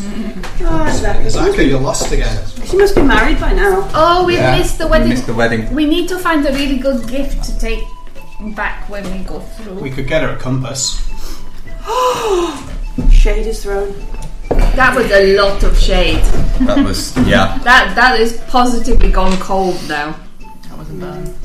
Oh, 0.61 0.85
exactly. 0.87 1.25
Azaka, 1.29 1.69
you're 1.69 1.79
lost 1.79 2.11
again. 2.11 2.43
She 2.65 2.75
must 2.75 2.95
be 2.95 3.03
married 3.03 3.39
by 3.39 3.53
now. 3.53 3.87
Oh, 3.93 4.25
we 4.25 4.33
Yeah, 4.33 4.57
missed 4.57 4.79
the 4.79 4.85
we 4.85 4.91
wedding. 4.91 5.09
missed 5.09 5.27
the 5.27 5.33
wedding. 5.35 5.75
We 5.75 5.85
need 5.85 6.09
to 6.09 6.17
find 6.17 6.43
a 6.43 6.51
really 6.53 6.79
good 6.79 7.07
gift 7.07 7.43
to 7.43 7.59
take 7.59 7.83
back 8.55 8.89
when 8.89 9.03
we 9.11 9.19
go 9.25 9.41
through. 9.41 9.75
We 9.75 9.91
could 9.91 10.07
get 10.07 10.23
her 10.23 10.29
a 10.29 10.37
compass. 10.37 10.99
Shade 13.11 13.45
is 13.45 13.61
thrown. 13.61 13.93
That 14.73 14.95
was 14.95 15.11
a 15.11 15.37
lot 15.37 15.61
of 15.63 15.77
shade. 15.77 16.23
That 16.65 16.83
was 16.83 17.15
yeah. 17.27 17.59
That 17.63 17.93
that 17.93 18.19
is 18.19 18.41
positively 18.47 19.11
gone 19.11 19.37
cold 19.37 19.77
now. 19.87 20.15
That 20.69 20.77
was 20.79 20.89
a 20.89 20.93
burn. 20.93 21.35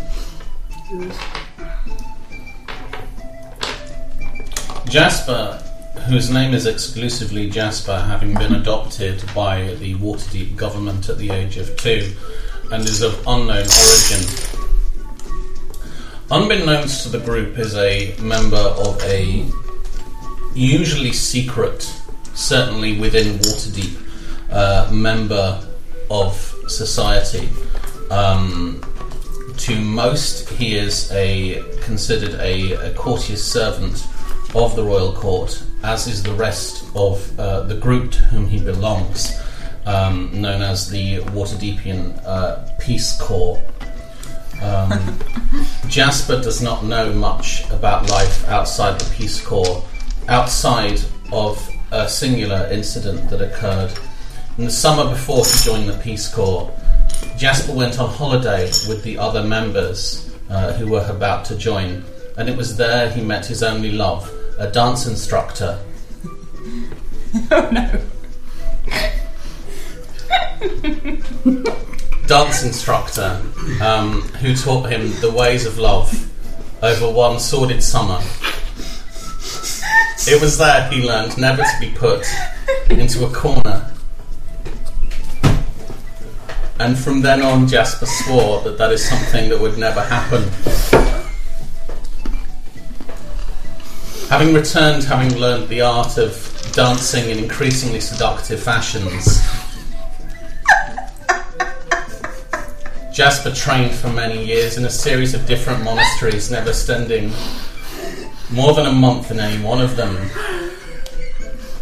Jasper, 4.88 5.62
whose 6.06 6.30
name 6.30 6.54
is 6.54 6.66
exclusively 6.66 7.48
Jasper, 7.50 7.98
having 7.98 8.34
been 8.34 8.54
adopted 8.54 9.22
by 9.34 9.74
the 9.74 9.94
Waterdeep 9.96 10.56
government 10.56 11.08
at 11.08 11.18
the 11.18 11.30
age 11.30 11.56
of 11.56 11.76
two, 11.76 12.12
and 12.70 12.82
is 12.84 13.02
of 13.02 13.14
unknown 13.26 13.66
origin. 13.66 14.26
Unbeknownst 16.30 17.02
to 17.02 17.08
the 17.08 17.18
group, 17.18 17.58
is 17.58 17.74
a 17.74 18.16
member 18.20 18.56
of 18.56 19.00
a 19.02 19.44
usually 20.54 21.12
secret, 21.12 21.82
certainly 22.34 22.98
within 22.98 23.38
Waterdeep, 23.38 23.96
uh, 24.50 24.88
member 24.92 25.66
of 26.10 26.34
society. 26.68 27.48
Um, 28.10 28.82
to 29.58 29.80
most, 29.80 30.48
he 30.48 30.76
is 30.76 31.10
a 31.12 31.62
considered 31.82 32.34
a, 32.40 32.72
a 32.72 32.94
courtier's 32.94 33.44
servant 33.44 34.06
of 34.54 34.74
the 34.76 34.82
royal 34.82 35.12
court, 35.12 35.62
as 35.82 36.06
is 36.06 36.22
the 36.22 36.32
rest 36.34 36.84
of 36.94 37.38
uh, 37.38 37.62
the 37.62 37.76
group 37.76 38.12
to 38.12 38.18
whom 38.24 38.46
he 38.46 38.58
belongs, 38.58 39.40
um, 39.86 40.30
known 40.32 40.62
as 40.62 40.88
the 40.88 41.20
Waterdeepian 41.32 42.20
uh, 42.24 42.68
Peace 42.80 43.18
Corps. 43.20 43.62
Um, 44.62 45.18
Jasper 45.88 46.40
does 46.40 46.60
not 46.60 46.84
know 46.84 47.12
much 47.12 47.68
about 47.70 48.08
life 48.10 48.46
outside 48.48 49.00
the 49.00 49.14
Peace 49.14 49.44
Corps, 49.44 49.84
outside 50.28 51.00
of 51.32 51.68
a 51.92 52.08
singular 52.08 52.68
incident 52.70 53.30
that 53.30 53.40
occurred 53.40 53.92
in 54.58 54.64
the 54.64 54.70
summer 54.70 55.08
before 55.10 55.44
he 55.44 55.64
joined 55.64 55.88
the 55.88 55.98
Peace 55.98 56.32
Corps. 56.32 56.70
Jasper 57.36 57.72
went 57.72 57.98
on 57.98 58.10
holiday 58.10 58.66
with 58.88 59.02
the 59.02 59.16
other 59.16 59.42
members 59.42 60.34
uh, 60.50 60.72
who 60.74 60.88
were 60.88 61.06
about 61.08 61.44
to 61.46 61.56
join, 61.56 62.04
and 62.36 62.48
it 62.48 62.56
was 62.56 62.76
there 62.76 63.10
he 63.10 63.22
met 63.22 63.46
his 63.46 63.62
only 63.62 63.92
love, 63.92 64.30
a 64.60 64.70
dance 64.70 65.06
instructor. 65.06 65.78
Oh 67.52 67.70
no. 67.70 67.86
dance 72.26 72.64
instructor 72.64 73.40
um, 73.80 74.22
who 74.40 74.54
taught 74.54 74.90
him 74.90 75.12
the 75.20 75.30
ways 75.30 75.64
of 75.64 75.78
love 75.78 76.12
over 76.82 77.10
one 77.10 77.38
sordid 77.38 77.82
summer. 77.82 78.20
It 80.28 80.40
was 80.40 80.58
there 80.58 80.88
he 80.90 81.02
learned 81.06 81.38
never 81.38 81.62
to 81.62 81.76
be 81.80 81.90
put 81.90 82.26
into 82.90 83.24
a 83.24 83.32
corner. 83.32 83.90
And 86.78 86.98
from 86.98 87.20
then 87.20 87.42
on, 87.42 87.68
Jasper 87.68 88.06
swore 88.06 88.60
that 88.62 88.76
that 88.78 88.92
is 88.92 89.08
something 89.08 89.48
that 89.50 89.60
would 89.60 89.78
never 89.78 90.02
happen. 90.02 90.99
Having 94.30 94.54
returned, 94.54 95.02
having 95.02 95.36
learned 95.40 95.68
the 95.68 95.80
art 95.80 96.16
of 96.16 96.70
dancing 96.72 97.30
in 97.30 97.38
increasingly 97.38 97.98
seductive 97.98 98.62
fashions, 98.62 99.40
Jasper 103.12 103.50
trained 103.50 103.92
for 103.92 104.06
many 104.08 104.46
years 104.46 104.76
in 104.76 104.84
a 104.84 104.88
series 104.88 105.34
of 105.34 105.46
different 105.46 105.82
monasteries, 105.82 106.48
never 106.48 106.72
spending 106.72 107.32
more 108.52 108.72
than 108.72 108.86
a 108.86 108.92
month 108.92 109.32
in 109.32 109.40
any 109.40 109.60
one 109.64 109.80
of 109.80 109.96
them. 109.96 110.14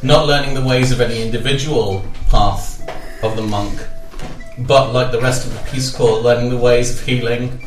Not 0.02 0.26
learning 0.26 0.55
the 0.55 0.64
ways 0.64 0.90
of 0.90 1.02
any 1.02 1.21
individual 1.23 2.02
path 2.31 2.81
of 3.23 3.37
the 3.37 3.43
monk, 3.43 3.78
but 4.61 4.95
like 4.95 5.12
the 5.12 5.21
rest 5.21 5.47
of 5.47 5.52
the 5.52 5.71
Peace 5.71 5.95
Corps, 5.95 6.21
learning 6.21 6.49
the 6.49 6.57
ways 6.57 6.99
of 6.99 7.07
healing 7.07 7.62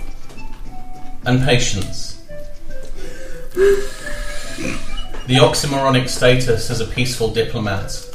and 1.27 1.39
patience. 1.43 2.19
The 5.31 5.37
oxymoronic 5.37 6.09
status 6.09 6.69
as 6.69 6.81
a 6.81 6.85
peaceful 6.85 7.33
diplomat 7.33 8.05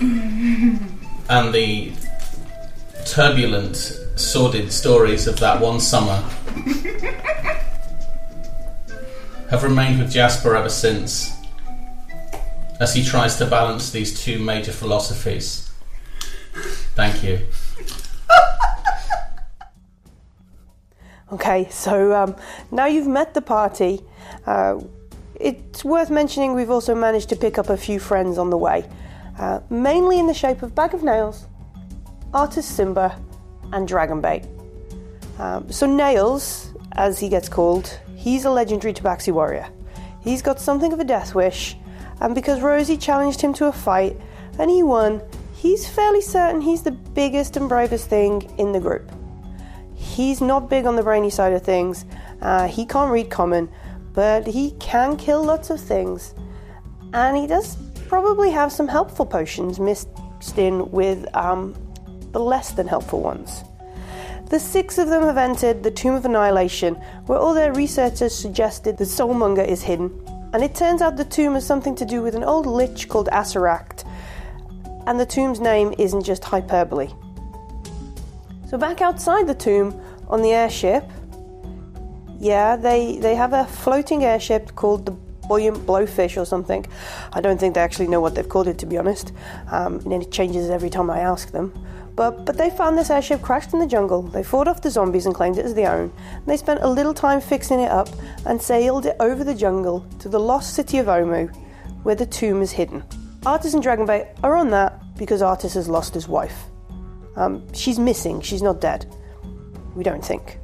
and 0.00 1.52
the 1.52 1.92
turbulent, 3.04 3.76
sordid 4.16 4.72
stories 4.72 5.26
of 5.26 5.38
that 5.40 5.60
one 5.60 5.78
summer 5.78 6.16
have 9.50 9.62
remained 9.62 9.98
with 9.98 10.10
Jasper 10.10 10.56
ever 10.56 10.70
since 10.70 11.36
as 12.80 12.94
he 12.94 13.04
tries 13.04 13.36
to 13.36 13.44
balance 13.44 13.90
these 13.90 14.18
two 14.18 14.38
major 14.38 14.72
philosophies. 14.72 15.70
Thank 16.94 17.22
you. 17.22 17.40
Okay, 21.32 21.66
so 21.68 22.12
um, 22.14 22.36
now 22.70 22.86
you've 22.86 23.08
met 23.08 23.34
the 23.34 23.42
party. 23.42 24.00
Uh, 24.46 24.78
it's 25.44 25.84
worth 25.84 26.08
mentioning 26.08 26.54
we've 26.54 26.70
also 26.70 26.94
managed 26.94 27.28
to 27.28 27.36
pick 27.36 27.58
up 27.58 27.68
a 27.68 27.76
few 27.76 28.00
friends 28.00 28.38
on 28.38 28.48
the 28.48 28.56
way, 28.56 28.88
uh, 29.38 29.60
mainly 29.68 30.18
in 30.18 30.26
the 30.26 30.32
shape 30.32 30.62
of 30.62 30.74
Bag 30.74 30.94
of 30.94 31.02
Nails, 31.02 31.46
Artus 32.32 32.66
Cimber, 32.66 33.14
and 33.70 33.86
Dragonbait. 33.86 34.48
Um, 35.38 35.70
so, 35.70 35.86
Nails, 35.86 36.72
as 36.92 37.18
he 37.18 37.28
gets 37.28 37.50
called, 37.50 38.00
he's 38.16 38.46
a 38.46 38.50
legendary 38.50 38.94
Tabaxi 38.94 39.32
warrior. 39.34 39.68
He's 40.22 40.40
got 40.40 40.58
something 40.58 40.94
of 40.94 41.00
a 41.00 41.04
death 41.04 41.34
wish, 41.34 41.76
and 42.22 42.34
because 42.34 42.62
Rosie 42.62 42.96
challenged 42.96 43.42
him 43.42 43.52
to 43.54 43.66
a 43.66 43.72
fight 43.72 44.16
and 44.58 44.70
he 44.70 44.82
won, 44.82 45.20
he's 45.54 45.86
fairly 45.86 46.22
certain 46.22 46.62
he's 46.62 46.82
the 46.82 46.92
biggest 46.92 47.58
and 47.58 47.68
bravest 47.68 48.08
thing 48.08 48.42
in 48.56 48.72
the 48.72 48.80
group. 48.80 49.10
He's 49.94 50.40
not 50.40 50.70
big 50.70 50.86
on 50.86 50.96
the 50.96 51.02
brainy 51.02 51.28
side 51.28 51.52
of 51.52 51.62
things, 51.62 52.06
uh, 52.40 52.66
he 52.66 52.86
can't 52.86 53.12
read 53.12 53.28
common, 53.28 53.68
but 54.14 54.46
he 54.46 54.70
can 54.80 55.16
kill 55.16 55.44
lots 55.44 55.70
of 55.70 55.80
things. 55.80 56.34
And 57.12 57.36
he 57.36 57.46
does 57.46 57.76
probably 58.08 58.50
have 58.50 58.72
some 58.72 58.88
helpful 58.88 59.26
potions 59.26 59.78
mixed 59.78 60.08
in 60.56 60.90
with 60.90 61.26
um, 61.36 61.74
the 62.32 62.40
less 62.40 62.72
than 62.72 62.86
helpful 62.86 63.20
ones. 63.20 63.62
The 64.50 64.60
six 64.60 64.98
of 64.98 65.08
them 65.08 65.22
have 65.22 65.36
entered 65.36 65.82
the 65.82 65.90
Tomb 65.90 66.14
of 66.14 66.24
Annihilation, 66.24 66.94
where 67.26 67.38
all 67.38 67.54
their 67.54 67.72
researchers 67.72 68.34
suggested 68.34 68.96
the 68.96 69.04
Soulmonger 69.04 69.66
is 69.66 69.82
hidden. 69.82 70.12
And 70.52 70.62
it 70.62 70.74
turns 70.74 71.02
out 71.02 71.16
the 71.16 71.24
tomb 71.24 71.54
has 71.54 71.66
something 71.66 71.96
to 71.96 72.04
do 72.04 72.22
with 72.22 72.36
an 72.36 72.44
old 72.44 72.66
lich 72.66 73.08
called 73.08 73.28
Acererak, 73.32 74.04
and 75.06 75.18
the 75.18 75.26
tomb's 75.26 75.60
name 75.60 75.92
isn't 75.98 76.22
just 76.22 76.44
hyperbole. 76.44 77.08
So, 78.68 78.78
back 78.78 79.00
outside 79.00 79.46
the 79.46 79.54
tomb, 79.54 80.00
on 80.28 80.42
the 80.42 80.52
airship, 80.52 81.04
yeah, 82.38 82.76
they, 82.76 83.18
they 83.18 83.34
have 83.34 83.52
a 83.52 83.64
floating 83.64 84.24
airship 84.24 84.74
called 84.74 85.06
the 85.06 85.12
Buoyant 85.48 85.86
Blowfish 85.86 86.40
or 86.40 86.44
something. 86.44 86.86
I 87.32 87.40
don't 87.40 87.58
think 87.58 87.74
they 87.74 87.80
actually 87.80 88.08
know 88.08 88.20
what 88.20 88.34
they've 88.34 88.48
called 88.48 88.68
it, 88.68 88.78
to 88.78 88.86
be 88.86 88.98
honest, 88.98 89.32
um, 89.70 90.00
and 90.00 90.22
it 90.22 90.30
changes 90.30 90.70
every 90.70 90.90
time 90.90 91.10
I 91.10 91.20
ask 91.20 91.50
them. 91.50 91.72
But, 92.16 92.44
but 92.44 92.56
they 92.56 92.70
found 92.70 92.96
this 92.96 93.10
airship 93.10 93.42
crashed 93.42 93.72
in 93.72 93.80
the 93.80 93.86
jungle. 93.86 94.22
They 94.22 94.44
fought 94.44 94.68
off 94.68 94.82
the 94.82 94.90
zombies 94.90 95.26
and 95.26 95.34
claimed 95.34 95.58
it 95.58 95.64
as 95.64 95.74
their 95.74 95.92
own. 95.92 96.12
And 96.32 96.46
they 96.46 96.56
spent 96.56 96.80
a 96.82 96.88
little 96.88 97.12
time 97.12 97.40
fixing 97.40 97.80
it 97.80 97.90
up 97.90 98.08
and 98.46 98.62
sailed 98.62 99.06
it 99.06 99.16
over 99.18 99.42
the 99.42 99.54
jungle 99.54 100.06
to 100.20 100.28
the 100.28 100.38
lost 100.38 100.74
city 100.74 100.98
of 100.98 101.06
Omu, 101.06 101.52
where 102.04 102.14
the 102.14 102.26
tomb 102.26 102.62
is 102.62 102.70
hidden. 102.70 103.02
Artus 103.44 103.74
and 103.74 103.82
Dragonbait 103.82 104.28
are 104.44 104.54
on 104.54 104.70
that 104.70 105.00
because 105.16 105.42
Artus 105.42 105.74
has 105.74 105.88
lost 105.88 106.14
his 106.14 106.28
wife. 106.28 106.64
Um, 107.36 107.66
she's 107.74 107.98
missing, 107.98 108.40
she's 108.40 108.62
not 108.62 108.80
dead. 108.80 109.12
We 109.96 110.04
don't 110.04 110.24
think. 110.24 110.58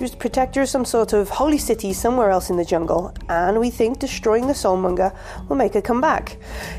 She 0.00 0.04
was 0.04 0.12
the 0.12 0.16
protector 0.16 0.62
of 0.62 0.68
some 0.70 0.86
sort 0.86 1.12
of 1.12 1.28
holy 1.28 1.58
city 1.58 1.92
somewhere 1.92 2.30
else 2.30 2.48
in 2.48 2.56
the 2.56 2.64
jungle, 2.64 3.12
and 3.28 3.60
we 3.60 3.68
think 3.68 3.98
destroying 3.98 4.46
the 4.46 4.54
Soulmonger 4.54 5.14
will 5.46 5.56
make 5.56 5.74
her 5.74 5.82
come 5.82 6.00
back. 6.00 6.38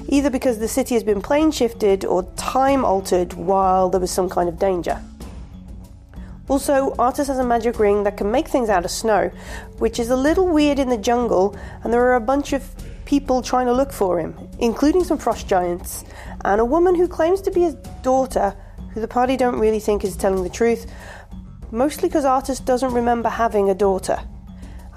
Either 0.10 0.32
because 0.32 0.58
the 0.58 0.68
city 0.68 0.96
has 0.96 1.04
been 1.04 1.22
plane 1.22 1.51
shifted 1.51 2.04
or 2.04 2.24
time 2.36 2.84
altered 2.84 3.34
while 3.34 3.92
there 3.92 4.01
was 4.01 4.10
some 4.10 4.28
kind 4.28 4.50
of 4.50 4.58
danger. 4.58 5.00
Also, 6.48 6.96
Artus 6.98 7.28
has 7.28 7.38
a 7.38 7.44
magic 7.44 7.78
ring 7.78 8.06
that 8.06 8.18
can 8.18 8.32
make 8.32 8.48
things 8.48 8.70
out 8.70 8.86
of 8.86 8.90
snow, 8.90 9.30
which 9.78 10.00
is 10.00 10.10
a 10.10 10.16
little 10.16 10.48
weird 10.48 10.80
in 10.80 10.90
the 10.90 10.98
jungle, 10.98 11.56
and 11.84 11.94
there 11.94 12.01
are 12.01 12.16
a 12.16 12.20
bunch 12.20 12.54
of 12.54 12.74
people 13.06 13.44
trying 13.44 13.68
to 13.68 13.74
look 13.74 13.94
for 13.94 14.20
him, 14.20 14.34
including 14.58 15.04
some 15.04 15.20
frost 15.20 15.48
giants, 15.48 16.06
and 16.44 16.60
a 16.60 16.66
woman 16.66 16.96
who 16.96 17.08
claims 17.08 17.40
to 17.42 17.51
be 17.51 17.62
his 17.62 17.75
daughter, 18.01 18.56
who 18.96 19.00
the 19.00 19.08
party 19.08 19.38
don't 19.38 19.60
really 19.60 19.80
think 19.80 20.04
is 20.04 20.18
telling 20.18 20.42
the 20.42 20.50
truth, 20.50 20.92
mostly 21.72 22.10
because 22.10 22.25
Artus 22.25 22.60
doesn't 22.60 22.94
remember 22.94 23.30
having 23.30 23.70
a 23.70 23.75
daughter. 23.75 24.20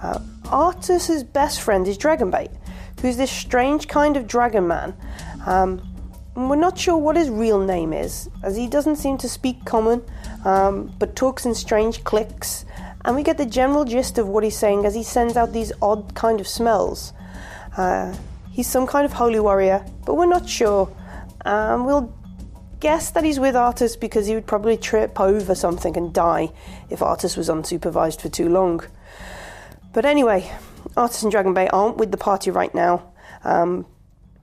Uh, 0.02 0.18
Artus's 0.46 1.24
best 1.24 1.60
friend 1.60 1.88
is 1.88 1.96
Dragonbait, 1.96 2.50
who's 3.00 3.16
this 3.16 3.30
strange 3.30 3.88
kind 3.88 4.16
of 4.16 4.26
dragon 4.26 4.66
man. 4.66 4.94
Um, 5.46 5.82
we're 6.36 6.56
not 6.56 6.76
sure 6.76 6.96
what 6.96 7.16
his 7.16 7.30
real 7.30 7.60
name 7.60 7.92
is, 7.92 8.28
as 8.42 8.56
he 8.56 8.66
doesn't 8.66 8.96
seem 8.96 9.18
to 9.18 9.28
speak 9.28 9.64
common, 9.64 10.02
um, 10.44 10.92
but 10.98 11.14
talks 11.14 11.46
in 11.46 11.54
strange 11.54 12.02
clicks. 12.04 12.64
And 13.04 13.14
we 13.14 13.22
get 13.22 13.38
the 13.38 13.46
general 13.46 13.84
gist 13.84 14.18
of 14.18 14.28
what 14.28 14.42
he's 14.42 14.56
saying 14.56 14.84
as 14.84 14.94
he 14.94 15.02
sends 15.02 15.36
out 15.36 15.52
these 15.52 15.72
odd 15.80 16.14
kind 16.14 16.40
of 16.40 16.48
smells. 16.48 17.12
Uh, 17.76 18.14
he's 18.50 18.66
some 18.66 18.86
kind 18.86 19.04
of 19.04 19.12
holy 19.12 19.38
warrior, 19.38 19.84
but 20.04 20.14
we're 20.14 20.26
not 20.26 20.48
sure. 20.48 20.90
Um, 21.44 21.84
we'll 21.84 22.12
guess 22.84 23.10
that 23.12 23.24
he's 23.24 23.40
with 23.40 23.56
Artus 23.56 23.96
because 23.96 24.26
he 24.26 24.34
would 24.34 24.46
probably 24.46 24.76
trip 24.76 25.18
over 25.18 25.54
something 25.54 25.96
and 25.96 26.12
die 26.12 26.52
if 26.90 27.00
Artus 27.00 27.34
was 27.34 27.48
unsupervised 27.48 28.20
for 28.20 28.28
too 28.28 28.46
long. 28.46 28.84
But 29.94 30.04
anyway, 30.04 30.52
Artus 30.94 31.22
and 31.22 31.32
Dragonbait 31.32 31.70
aren't 31.72 31.96
with 31.96 32.10
the 32.10 32.18
party 32.18 32.50
right 32.50 32.74
now. 32.74 33.10
Um, 33.42 33.86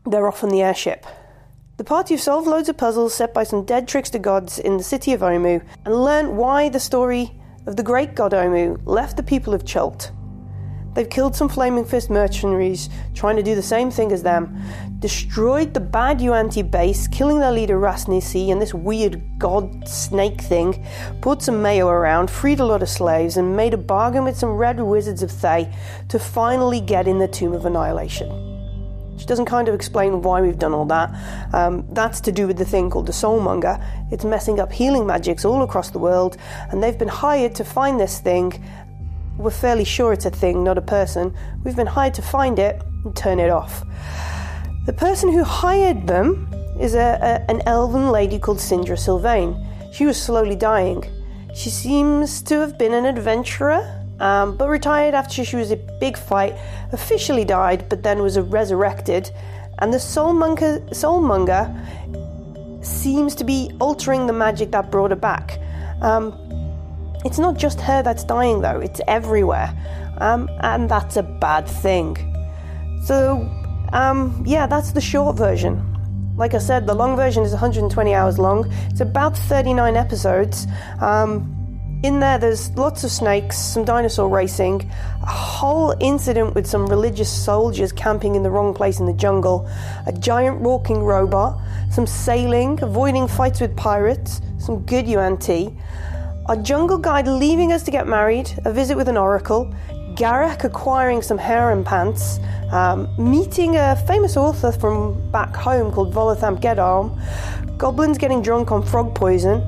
they're 0.08 0.28
off 0.28 0.44
on 0.44 0.50
the 0.50 0.64
airship. 0.64 1.06
The 1.78 1.84
party 1.84 2.16
have 2.16 2.22
solved 2.22 2.48
loads 2.48 2.68
of 2.68 2.78
puzzles 2.78 3.14
set 3.14 3.32
by 3.32 3.44
some 3.44 3.64
dead 3.64 3.88
trickster 3.88 4.18
gods 4.18 4.58
in 4.58 4.78
the 4.78 4.84
city 4.84 5.14
of 5.14 5.22
Omu 5.22 5.64
and 5.86 6.04
learnt 6.04 6.32
why 6.32 6.68
the 6.68 6.80
story 6.80 7.40
of 7.68 7.76
the 7.76 7.84
great 7.84 8.16
god 8.16 8.32
Omu 8.32 8.82
left 8.86 9.18
the 9.18 9.24
people 9.24 9.54
of 9.54 9.66
Chult. 9.66 10.12
They've 10.94 11.10
killed 11.10 11.36
some 11.36 11.48
Flaming 11.48 11.86
Fist 11.86 12.10
mercenaries 12.10 12.90
trying 13.14 13.38
to 13.38 13.44
do 13.44 13.56
the 13.56 13.62
same 13.62 13.92
thing 13.92 14.12
as 14.12 14.24
them, 14.24 14.62
destroyed 15.00 15.74
the 15.74 15.80
bad 15.80 16.20
Yuanti 16.20 16.70
base, 16.70 17.08
killing 17.08 17.40
their 17.40 17.52
leader 17.52 17.80
Ras 17.80 18.06
Nsi 18.06 18.52
and 18.52 18.62
this 18.62 18.74
weird 18.74 19.22
god 19.40 19.88
snake 19.88 20.42
thing, 20.42 20.86
put 21.22 21.42
some 21.42 21.62
mayo 21.62 21.88
around, 21.88 22.30
freed 22.30 22.60
a 22.60 22.66
lot 22.66 22.82
of 22.82 22.90
slaves, 22.90 23.38
and 23.38 23.56
made 23.56 23.74
a 23.74 23.78
bargain 23.78 24.26
with 24.26 24.38
some 24.38 24.52
red 24.52 24.80
wizards 24.80 25.24
of 25.24 25.32
Thay 25.32 25.74
to 26.10 26.20
finally 26.20 26.82
get 26.82 27.08
in 27.08 27.20
the 27.20 27.28
Tomb 27.28 27.54
of 27.54 27.66
Annihilation. 27.66 28.52
Which 29.14 29.28
doesn't 29.28 29.46
kind 29.46 29.68
of 29.68 29.76
explain 29.76 30.24
why 30.24 30.42
we've 30.42 30.58
done 30.58 30.74
all 30.74 30.86
that. 30.86 31.14
Um, 31.54 31.86
that's 31.92 32.22
to 32.22 32.32
do 32.32 32.48
with 32.48 32.58
the 32.58 32.66
thing 32.66 32.90
called 32.90 33.06
the 33.06 33.12
Soulmonger. 33.12 33.84
It's 34.12 34.26
messing 34.26 34.60
up 34.60 34.72
healing 34.72 35.06
magics 35.06 35.46
all 35.46 35.62
across 35.62 35.92
the 35.92 36.00
world, 36.00 36.38
and 36.72 36.82
they've 36.82 36.98
been 36.98 37.08
hired 37.08 37.54
to 37.56 37.64
find 37.64 38.00
this 38.00 38.20
thing 38.20 38.64
we're 39.42 39.52
fairly 39.52 39.84
sure 39.84 40.14
it's 40.14 40.26
a 40.26 40.30
thing, 40.30 40.64
not 40.64 40.78
a 40.78 40.82
person. 40.82 41.34
We've 41.64 41.76
been 41.76 41.88
hired 41.88 42.14
to 42.16 42.22
find 42.22 42.60
it 42.60 42.82
and 43.04 43.16
turn 43.16 43.40
it 43.40 43.50
off. 43.50 43.84
The 44.86 44.94
person 44.94 45.32
who 45.32 45.44
hired 45.44 46.08
them 46.08 46.48
is 46.80 46.94
a, 46.94 47.18
a, 47.22 47.52
an 47.52 47.62
elven 47.66 48.10
lady 48.12 48.40
called 48.40 48.58
Syndra 48.58 48.98
Silvane. 48.98 49.54
She 49.94 50.06
was 50.06 50.22
slowly 50.22 50.56
dying. 50.56 51.04
She 51.54 51.70
seems 51.70 52.42
to 52.44 52.60
have 52.60 52.78
been 52.78 52.94
an 52.94 53.06
adventurer 53.06 54.02
um, 54.22 54.56
but 54.56 54.70
retired 54.70 55.16
after 55.16 55.44
she 55.44 55.56
was 55.56 55.72
a 55.72 55.78
big 56.00 56.16
fight, 56.16 56.54
officially 56.92 57.44
died, 57.44 57.90
but 57.90 58.04
then 58.04 58.22
was 58.22 58.40
resurrected. 58.40 59.32
And 59.80 59.92
the 59.92 59.98
Soulmonger, 59.98 60.88
Soulmonger 60.92 61.66
seems 62.86 63.34
to 63.36 63.44
be 63.44 63.72
altering 63.80 64.28
the 64.28 64.34
magic 64.34 64.70
that 64.72 64.92
brought 64.92 65.10
her 65.10 65.16
back. 65.16 65.60
Um, 66.02 66.38
it's 67.26 67.40
not 67.40 67.58
just 67.58 67.80
her 67.82 68.02
that's 68.02 68.24
dying, 68.24 68.62
though, 68.62 68.80
it's 68.80 69.02
everywhere. 69.08 69.74
Um, 70.18 70.50
and 70.62 70.90
that's 70.90 71.18
a 71.18 71.24
bad 71.24 71.68
thing. 71.68 72.18
So, 73.06 73.50
um, 73.94 74.44
yeah, 74.46 74.68
that's 74.68 74.92
the 74.92 75.02
short 75.02 75.38
version. 75.38 75.88
Like 76.38 76.54
I 76.54 76.60
said, 76.60 76.88
the 76.88 76.94
long 76.94 77.16
version 77.16 77.44
is 77.44 77.52
120 77.52 78.14
hours 78.14 78.40
long. 78.40 78.72
It's 78.90 79.02
about 79.02 79.38
39 79.38 79.96
episodes. 79.96 80.66
Um, 81.00 81.58
in 82.04 82.20
there, 82.20 82.40
there's 82.40 82.72
lots 82.72 83.04
of 83.04 83.12
snakes, 83.12 83.58
some 83.58 83.86
dinosaur 83.86 84.28
racing, 84.28 84.90
a 85.22 85.28
whole 85.28 85.94
incident 86.00 86.56
with 86.56 86.66
some 86.66 86.88
religious 86.88 87.32
soldiers 87.32 87.92
camping 87.92 88.34
in 88.34 88.42
the 88.42 88.50
wrong 88.50 88.74
place 88.74 89.00
in 89.00 89.06
the 89.06 89.14
jungle, 89.14 89.70
a 90.08 90.12
giant 90.12 90.62
walking 90.62 91.04
robot, 91.04 91.60
some 91.92 92.08
sailing, 92.08 92.82
avoiding 92.82 93.28
fights 93.28 93.62
with 93.62 93.76
pirates, 93.78 94.42
some 94.58 94.80
good 94.80 95.08
yuan 95.08 95.38
a 96.50 96.58
jungle 96.58 96.98
guide 96.98 97.28
leaving 97.28 97.72
us 97.72 97.84
to 97.84 97.92
get 97.92 98.08
married, 98.08 98.52
a 98.66 98.74
visit 98.74 98.98
with 98.98 99.08
an 99.08 99.18
oracle, 99.18 99.74
Garak 100.16 100.64
acquiring 100.64 101.22
some 101.22 101.38
harem 101.38 101.84
pants, 101.84 102.40
um, 102.72 103.08
meeting 103.18 103.78
a 103.78 103.96
famous 104.08 104.36
author 104.36 104.72
from 104.72 105.32
back 105.32 105.56
home 105.56 105.92
called 105.92 106.14
Volothamp 106.14 106.62
Geddarm, 106.62 107.78
goblins 107.78 108.18
getting 108.18 108.42
drunk 108.42 108.72
on 108.72 108.84
frog 108.84 109.16
poison, 109.16 109.62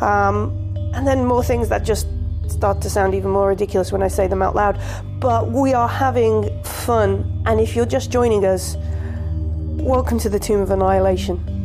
um, 0.00 0.74
and 0.94 1.06
then 1.06 1.24
more 1.24 1.44
things 1.44 1.68
that 1.68 1.84
just 1.84 2.06
start 2.48 2.80
to 2.80 2.90
sound 2.90 3.14
even 3.14 3.30
more 3.30 3.48
ridiculous 3.48 3.92
when 3.92 4.02
I 4.02 4.08
say 4.08 4.26
them 4.26 4.42
out 4.42 4.54
loud. 4.54 4.80
But 5.20 5.50
we 5.50 5.74
are 5.74 5.88
having 5.88 6.62
fun, 6.64 7.42
and 7.46 7.60
if 7.60 7.76
you're 7.76 7.86
just 7.86 8.10
joining 8.10 8.44
us, 8.44 8.76
welcome 9.76 10.18
to 10.20 10.28
the 10.28 10.38
Tomb 10.38 10.60
of 10.60 10.70
Annihilation. 10.70 11.55